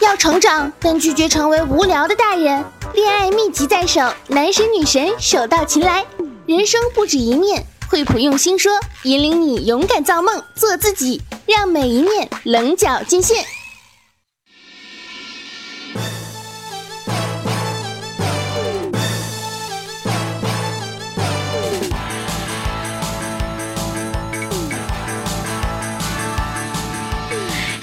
[0.00, 2.64] 要成长，但拒绝成为无聊的大人。
[2.94, 6.04] 恋爱秘籍在手，男神女神手到擒来。
[6.46, 13.44] 人生不止一面，惠普用心说，引领你勇敢造梦，做自己，让每一面棱角尽现。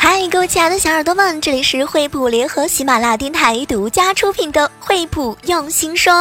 [0.06, 6.14] 嗨，各位亲爱的小耳朵们，这里是惠普联合喜马拉雅电台独家出品的《惠普用心说》。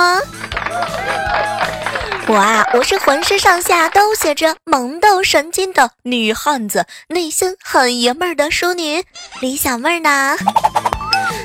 [2.28, 9.02] 我啊，我是浑身上下都写着萌豆神经的女汉子，内心很爷们儿的淑女
[9.40, 10.36] 李小妹儿呢。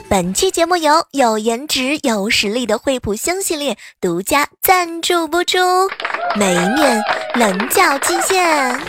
[0.07, 5.57] 本期节目由有颜值、有实力的惠普星系列独家赞助播出，
[6.35, 7.01] 每一面
[7.33, 8.79] 棱角尽现。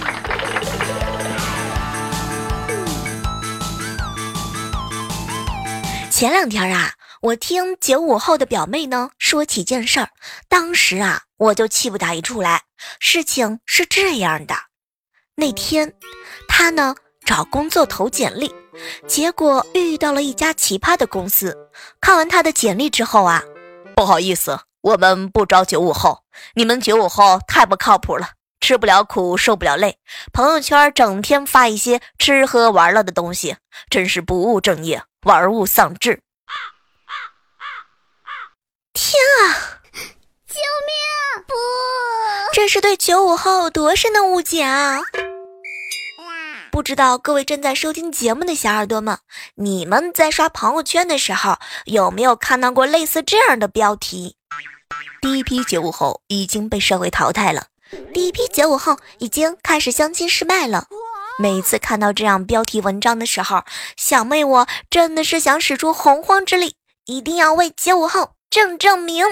[6.19, 10.09] 前两天啊，我听九五后的表妹呢说起件事儿，
[10.49, 12.63] 当时啊我就气不打一处来。
[12.99, 14.57] 事情是这样的，
[15.37, 15.95] 那天
[16.49, 18.53] 她呢找工作投简历，
[19.07, 21.57] 结果遇到了一家奇葩的公司。
[22.01, 23.41] 看完她的简历之后啊，
[23.95, 28.31] 不好意思，我们不招九五后，你们九五后太不靠谱了，
[28.61, 29.99] 吃不了苦，受不了累，
[30.33, 33.57] 朋友圈整天发一些吃喝玩乐的东西，
[33.89, 35.03] 真是不务正业。
[35.23, 36.23] 玩物丧志！
[38.93, 39.81] 天啊！
[40.47, 41.45] 救命！
[41.47, 41.55] 不，
[42.53, 45.01] 这是对九五后多深的误解啊！
[46.71, 49.19] 不知道各位正在收听节目的小耳朵们，
[49.57, 54.37] 你们在刷朋友圈的时候有没有看到过类似这样的标题？
[55.21, 57.67] 第一批九五后已经被社会淘汰了，
[58.13, 60.87] 第一批九五后已经开始相亲失败了。
[61.39, 63.65] 每一次看到这样标题文章的时候，
[63.97, 69.25] 小妹我真的是想使出洪荒之力，一定要为九五后正正名。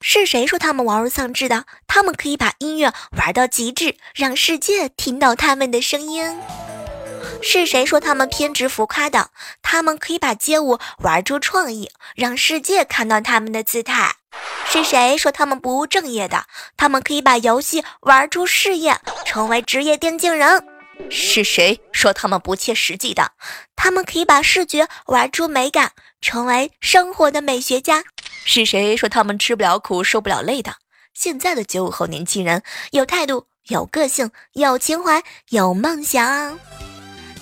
[0.00, 1.64] 是谁说他们玩物丧志的？
[1.86, 6.38] 他们可以把音乐玩到极致，让世界听到他们的声音。
[7.42, 9.30] 是谁说他们偏执浮夸的？
[9.62, 14.17] 他们可以把街舞玩出创意，让世界看到他们的姿态。
[14.66, 16.44] 是谁说他们不务正业的？
[16.76, 20.66] 他们可以把游戏玩出事业，成为职业电竞人。
[21.10, 23.32] 是谁说他们不切实际的？
[23.76, 28.04] 他们可以把视觉玩出美感，成为生活的美学家。
[28.44, 30.74] 是谁说他们吃不了苦，受不了累的？
[31.14, 36.58] 现在的九五后年轻人有态度，有个性，有情怀，有梦想。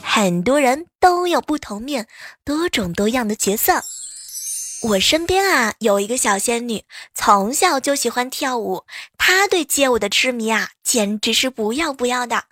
[0.03, 2.07] 很多人都有不同面，
[2.45, 3.83] 多种多样的角色。
[4.83, 8.85] 我身边啊有一个小仙女，从小就喜欢跳舞，
[9.17, 12.45] 她对街舞的痴迷啊简直是不要不要的。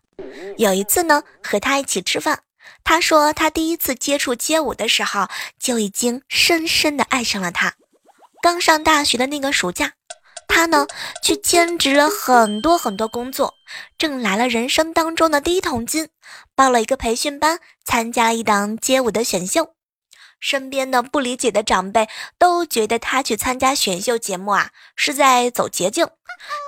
[0.57, 2.41] 有一次呢，和她一起吃饭，
[2.83, 7.75] 她说她第一次接触街舞的时候就已经深深的爱上了它。
[8.43, 9.93] 刚上大学的那个暑假。
[10.47, 10.87] 她呢，
[11.23, 13.55] 去兼职了很多很多工作，
[13.99, 16.09] 挣来了人生当中的第一桶金，
[16.55, 19.75] 报了一个培训班，参加了一档街舞的选秀。
[20.41, 22.09] 身边的不理解的长辈
[22.39, 26.09] 都觉得他去参加选秀节目啊，是在走捷径。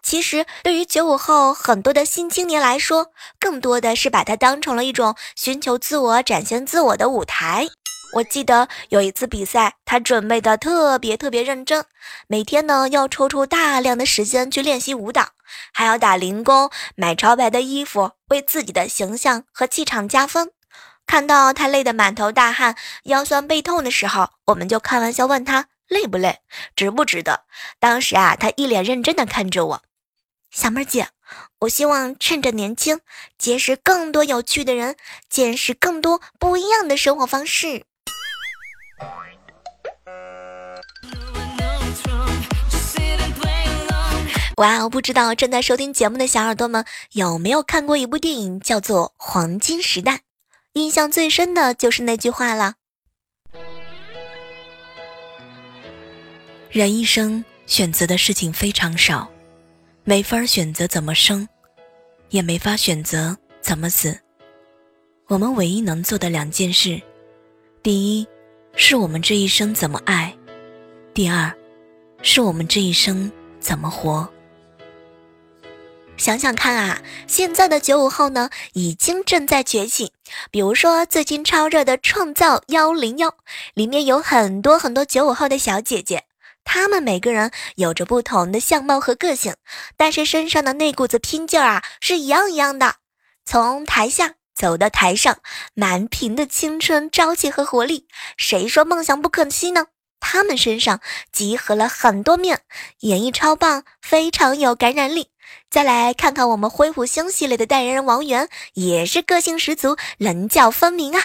[0.02, 7.68] 其实，对于九五后很多的新青年来说，更多的是把它当成了一种寻求自我、展现自我的舞台。
[8.14, 11.84] 我记得有一次比赛，他准备的特别特别认真，
[12.28, 15.30] 每天呢要抽出大量的时间去练习舞蹈，
[15.72, 20.52] 还要打零工、买潮牌的衣服，为自己的形象和气场加分。
[21.06, 26.40] 看到他累得满头大汗、腰酸背痛的时候，我们就开玩笑问他累不累、
[26.74, 27.44] 值不值得。
[27.78, 29.82] 当时啊，他一脸认真地看着我，
[30.50, 31.08] 小妹儿姐，
[31.60, 33.00] 我希望趁着年轻，
[33.38, 34.96] 结识更多有趣的人，
[35.30, 37.84] 见识更多不一样的生活方式。
[44.56, 44.88] 哇哦！
[44.88, 50.12] 不知道正在收听节目的小耳朵们有没有看过一部电影，叫做《黄金时代》？
[50.76, 52.74] 印象最深的就是那句话了：
[56.70, 59.26] 人一生选择的事情非常少，
[60.04, 61.48] 没法选择怎么生，
[62.28, 64.20] 也没法选择怎么死。
[65.28, 67.00] 我们唯一能做的两件事，
[67.82, 68.28] 第一，
[68.74, 70.30] 是我们这一生怎么爱；
[71.14, 71.50] 第二，
[72.20, 74.30] 是我们这一生怎么活。
[76.16, 80.12] 想想看啊，现在的九五后呢，已经正在崛起。
[80.50, 83.28] 比如说最近超热的《创造幺零幺》，
[83.74, 86.24] 里面有很多很多九五后的小姐姐，
[86.64, 89.54] 她们每个人有着不同的相貌和个性，
[89.96, 92.96] 但是身上的那股子拼劲儿啊，是一样一样的。
[93.44, 95.38] 从台下走到台上，
[95.74, 98.08] 满屏的青春、朝气和活力。
[98.36, 99.86] 谁说梦想不可期呢？
[100.18, 102.62] 他们身上集合了很多面，
[103.00, 105.28] 演绎超棒，非常有感染力。
[105.70, 111.22] 再来看看我们恢复星系列的代言人王源，也是个性十足，棱角分明啊。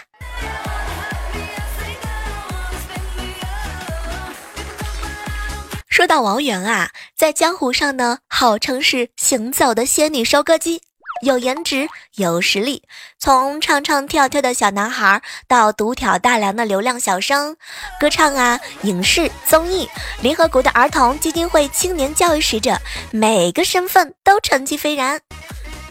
[5.87, 10.81] 说到王源啊，在江湖上呢，号称是行走的仙女收割机，
[11.21, 12.83] 有颜值，有实力。
[13.19, 17.55] 从唱唱跳跳的小男孩，到独挑大梁的流量小生，
[17.99, 19.87] 歌唱啊，影视综艺，
[20.21, 22.77] 联合国的儿童基金会青年教育使者，
[23.11, 25.21] 每个身份都成绩斐然。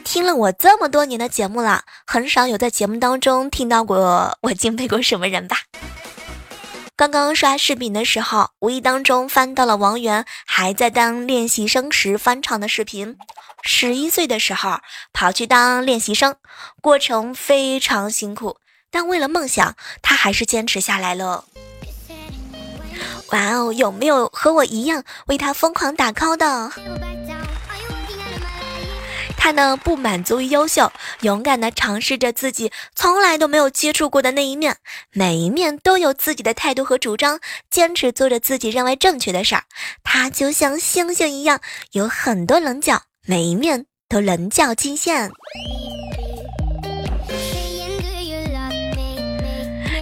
[0.03, 5.59] 听了我这么多年的节目了，很少有在节目当中听到过 我敬佩过什么人吧。
[7.01, 13.17] 刚刚刷视频的时候，无意当中翻到了王源还在当练习生时翻唱的视频。
[13.63, 14.81] 十一岁的时候
[15.15, 16.37] 跑去当练习生，
[16.83, 18.59] 过程非常辛苦，
[18.91, 21.47] 但为了梦想，他还是坚持下来了。
[23.33, 26.71] 哇哦，有没有和我一样为他疯狂打 call 的？
[29.43, 30.93] 他呢不满足于优秀，
[31.23, 34.77] 勇敢的尝试着自己从来都没有接触过的那一面，
[35.13, 37.41] 每一面都有自己的态度和主张，
[37.71, 39.65] 坚持做着自己认为正确的事儿。
[40.05, 41.59] 他就像星星一样，
[41.93, 45.31] 有很多棱角，每一面都棱角尽现。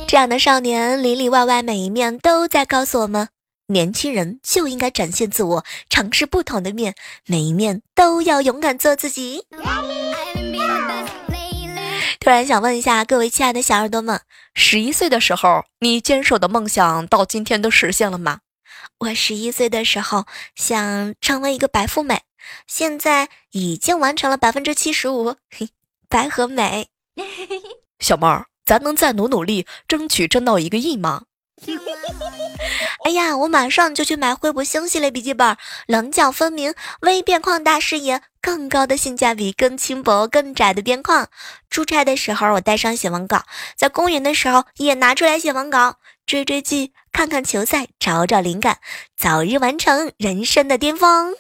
[0.09, 3.29] 这样的少年里里外外每一面都在告诉我们。
[3.71, 6.95] 年轻人就应该展现自我，尝试不同的面，
[7.27, 9.45] 每一面都要勇敢做自己。
[12.19, 14.23] 突然想问一下各位亲爱的小耳朵们，
[14.55, 18.41] 十一岁的时候，你坚守的梦想到今天都实现了吗？
[19.01, 20.25] 我十一岁的时候
[20.55, 22.23] 想成为一个白富美，
[22.67, 25.37] 现在已经完成了百分之七十五，
[26.09, 26.89] 白和美。
[28.01, 31.25] 小妹儿，咱能再努努力，争取挣到一个亿吗？
[33.05, 35.57] 哎呀，我马上就去买惠普星系列笔记本，
[35.87, 41.29] 棱角分明，微边框大视野，更高的性价比，更轻薄，更窄的边框。
[41.71, 43.45] 出差的时候我带上写文稿，
[43.77, 48.79] 在公园的时候也拿出来写文稿，追追剧，看看球赛，找找灵感，
[49.17, 51.35] 早日完成人生的巅峰。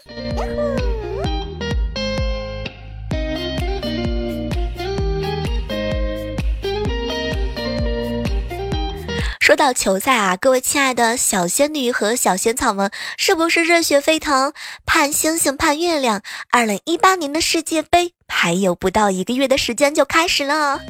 [9.48, 14.52] 说到球赛啊，各位亲爱的小仙女和小仙草们，是不是热血沸腾？
[14.84, 20.82] 盼星星盼月亮，二零一八年的世界杯还有不到一个月的时间就开始了，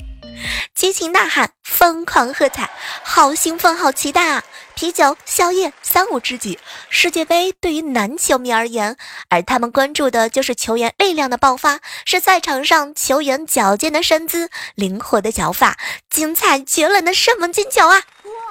[0.74, 2.68] 激情呐喊，疯狂喝彩，
[3.04, 4.42] 好兴奋，好期待啊！
[4.74, 6.58] 啤酒、宵夜，三五知己。
[6.88, 8.96] 世界杯对于男球迷而言，
[9.28, 15.78] 而他们关注的就是球员力量的爆发，是赛场上球员矫健的身姿、灵活的脚法、
[16.10, 18.02] 精彩绝伦的射门进球啊！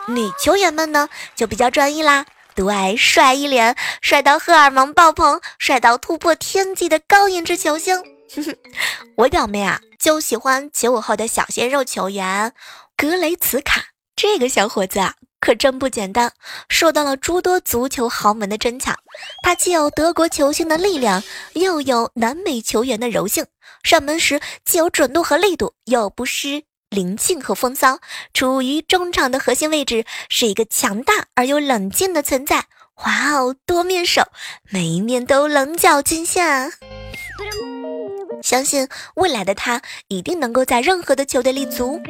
[0.07, 2.25] 女球员们呢，就比较专一啦，
[2.55, 8.01] 独爱帅一脸、帅到荷尔蒙爆棚、帅到突破天际的高颜值球星。
[9.17, 12.53] 我表妹啊，就喜欢九五后的小鲜肉球员
[12.95, 13.83] 格雷茨卡。
[14.15, 16.31] 这个小伙子啊，可真不简单，
[16.69, 18.97] 受到了诸多足球豪门的争抢。
[19.43, 21.21] 他既有德国球星的力量，
[21.53, 23.45] 又有南美球员的柔性，
[23.83, 26.63] 上门时既有准度和力度，又不失。
[26.89, 27.99] 灵性和风骚，
[28.33, 32.65] 处于中场的核心位置，是一个强大而又冷静的存在。
[33.05, 34.23] 哇哦，多面手，
[34.69, 36.71] 每一面都棱角尽现。
[38.41, 42.01] 相信未来的他一定能够在任何的球队立足。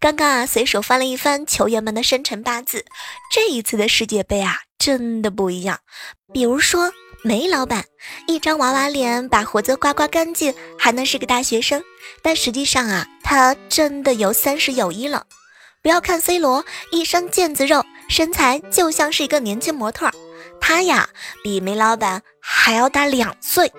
[0.00, 2.84] 刚刚啊，随手翻了一翻球员们的生辰八字，
[3.32, 5.80] 这一次的世界杯啊，真的不一样。
[6.32, 6.92] 比如说。
[7.26, 7.84] 梅老板
[8.28, 11.82] 一张娃娃脸，把胡子刮刮干净，还能是个大学生。
[12.22, 15.24] 但实际上啊，他真的有三十有一了。
[15.82, 20.08] 不要看 C 罗一身腱子肉，身材就像是一个年轻模特，
[20.60, 21.08] 他呀
[21.42, 23.72] 比梅老板还要大两岁。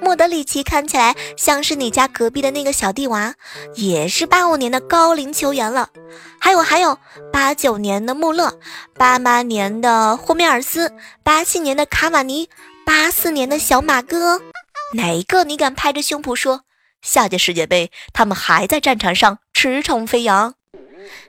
[0.00, 3.34] 莫德里奇看起来像是你家隔壁的那个小弟娃，
[3.74, 5.88] 也是八五年的高龄球员了。
[6.38, 6.96] 还有还有，
[7.32, 8.60] 八九年的穆勒，
[8.94, 10.92] 八八年的霍梅尔斯，
[11.24, 12.48] 八七年的卡瓦尼，
[12.86, 14.40] 八四年的小马哥，
[14.94, 15.42] 哪一个？
[15.42, 16.62] 你敢拍着胸脯说，
[17.02, 20.54] 下届世界杯他们还在战场上驰骋飞扬？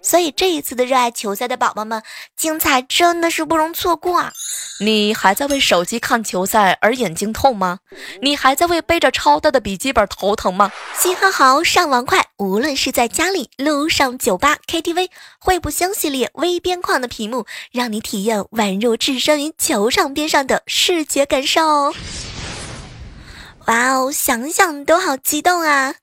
[0.02, 2.02] 所以这一次的热爱球赛的宝宝们，
[2.36, 4.32] 精彩真的是不容错过啊！
[4.80, 7.80] 你还在为手机看球赛而眼睛痛吗？
[8.22, 10.72] 你还在为背着超大的笔记本头疼吗？
[10.96, 21.94] 信号好，上网快，无论是在家里、路上、酒吧、KTV，惠普星系列微边框的屏幕，让你体验宛如置身于球场边上的视觉感受。
[23.66, 25.96] 哇哦，想想都好激动啊！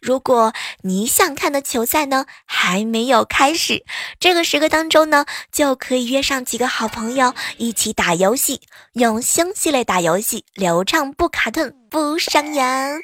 [0.00, 3.84] 如果你想看的球赛呢还没有开始，
[4.20, 8.60] 这个时刻当中呢，就可以约上几个好朋友一起打游戏，
[8.92, 13.00] 用星系列打游戏，流畅不卡顿不伤眼。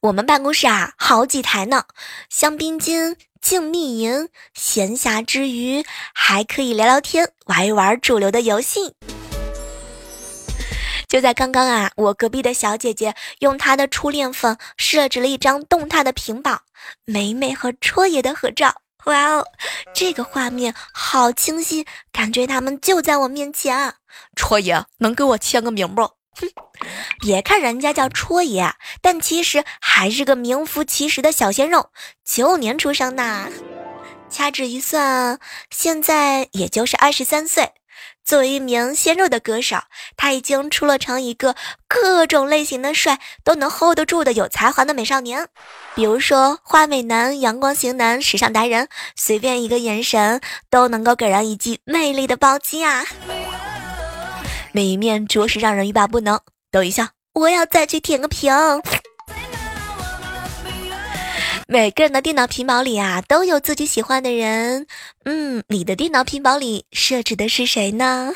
[0.00, 1.84] 我们办公室啊，好几台呢，
[2.30, 8.94] 香槟金、静谧银，闲暇之余还可以聊聊天，玩一玩主流的游戏。
[11.08, 16.60] 就在刚刚啊，我隔壁的小姐姐用她的初恋粉设置了一张动态的屏保，
[17.06, 18.82] 美美和戳爷的合照。
[19.06, 19.46] 哇哦，
[19.94, 23.94] 这个画面好清晰，感觉他们就在我面前。
[24.36, 26.02] 戳爷，能给我签个名不？
[26.02, 26.46] 哼，
[27.20, 31.90] 别看人家叫戳爷，但其实还是个名副其实的小鲜肉，
[32.22, 33.50] 九五年出生的，
[34.28, 35.38] 掐指一算，
[35.70, 37.72] 现在也就是二十三岁。
[38.28, 39.78] 作为一名鲜肉的歌手，
[40.14, 41.56] 他已经出了成一个
[41.88, 45.48] 各种类型的帅都能 hold 得住的有才华的美少年。
[45.94, 53.02] 比如说花美男、阳光型男、时尚达人，随便一个眼神都能够给人一记魅力的暴击啊！
[54.72, 56.38] 每一面着实让人欲罢不能。
[56.70, 58.52] 等一下，我要再去舔个屏。
[61.70, 64.86] 每个人的电脑屏保里啊，都有自己喜欢的人。
[65.26, 68.32] 嗯，你的电脑屏保里设置的是谁呢？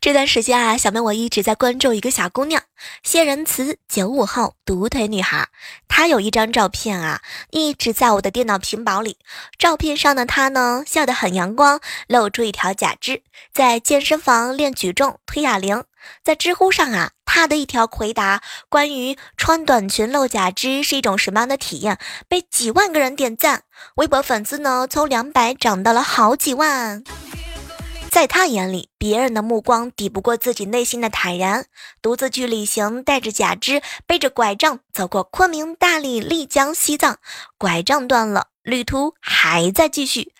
[0.00, 2.60] 这段时间啊，小妹我一直在关注一个小姑娘，
[3.04, 5.46] 谢仁慈，九五后，独腿女孩。
[5.86, 7.22] 她有一张照片啊，
[7.52, 9.18] 一直在我的电脑屏保里。
[9.56, 13.22] 照片上的她呢，笑得很阳光，露出一条假肢，
[13.52, 15.84] 在健身房练举重、推哑铃。
[16.22, 21.98] 在知乎上啊，他的一条回答关于穿短裙露假肢是一种什么样的体验，
[22.28, 23.64] 被几万个人点赞，
[23.96, 27.02] 微博粉丝呢从两百涨到了好几万。
[28.08, 31.66] 在他眼里，别人的目光抵不过自己内心的坦然。
[32.00, 37.18] 独自去旅行，带着假肢，背着拐杖，走过昆明、大理、丽江、西藏，
[37.58, 40.32] 拐杖断了，旅途还在继续。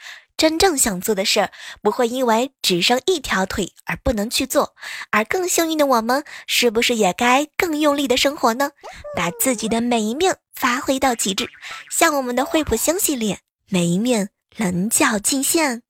[0.44, 4.74] 真正想做的事儿，不会因为只剩一条腿而不能去做。
[5.10, 8.72] 而更幸运的我们，是不是也该更用力的生活呢？
[9.16, 11.48] 把自己的每一面发挥到极致，
[11.90, 13.38] 像我们的惠普星系列，
[13.70, 15.83] 每一面棱角尽现。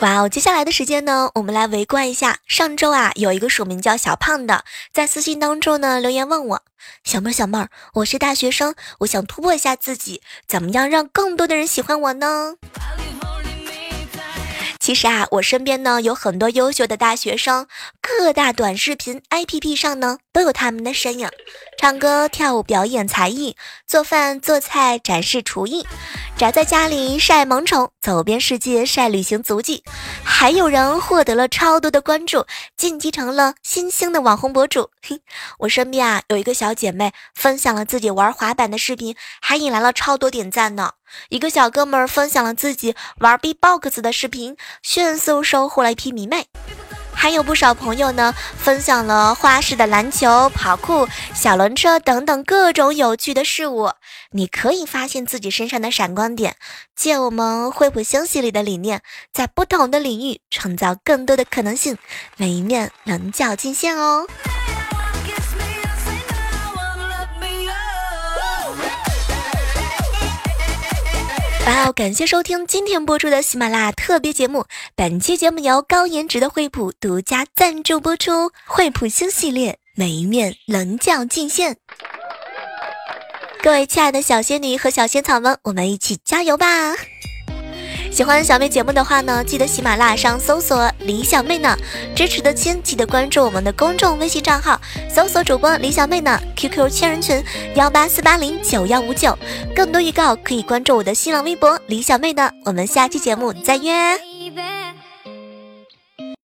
[0.00, 0.28] 哇哦！
[0.30, 2.38] 接下来的时间呢，我们来围观一下。
[2.46, 4.64] 上周啊，有一个署名叫小胖的，
[4.94, 6.62] 在私信当中呢留言问我：
[7.04, 12.54] 小妹儿，小妹儿，我是大学生，我想突破一下自己，怎么样让更多的人喜欢我呢？
[14.78, 17.66] 其实啊，我身边呢有很多优秀的大学生，
[18.00, 21.28] 各大短视频 APP 上呢都有他们的身影，
[21.80, 23.56] 唱歌、跳舞、表演才艺，
[23.86, 25.86] 做饭、做菜、展示厨艺。
[26.36, 29.82] 宅在家里晒萌宠，走遍世界晒旅行足迹，
[30.22, 32.44] 还有人获得了超多的关注，
[32.76, 34.90] 晋级成了新兴的网红博主。
[35.00, 35.22] 嘿，
[35.60, 40.92] 我身边啊有一个小姐妹分享了自己玩滑板的视频，还引来了超多点赞呢。
[41.30, 46.44] 一个小哥们儿分享了自己玩 B-box 的视频，迅速收获了一批迷妹。
[47.20, 53.90] 还有不少朋友呢，分享了花式的篮球、跑酷、小轮车等等各种有趣的事物。
[54.30, 56.56] 你可以发现自己身上的闪光点，
[56.96, 59.02] 借我们惠普星系里的理念，
[59.34, 61.98] 在不同的领域创造更多的可能性，
[62.38, 64.26] 每一面棱角尽现哦。
[71.70, 71.92] 哇哦！
[71.92, 74.64] 感谢收听今天播出的喜马拉雅特别节目。
[74.96, 78.50] 本期节目由高颜值的惠普独家赞助播出。
[78.66, 81.76] 惠普星系列，每一面棱角尽现。
[83.62, 86.66] 各位亲爱的小仙女和小仙草们，我们一起加油吧！
[88.10, 91.76] 喜欢小妹节目的话呢，记得喜马拉雅上搜索李小妹呢，
[92.14, 97.42] 支持的亲记得关注我们的公众微信账号，搜索主播李小妹呢，QQ 千人群
[97.76, 99.38] 幺八四八零九幺五九，
[99.74, 104.29] 更多预告可以关注我的新浪微博李小妹呢，我们下期节目再约。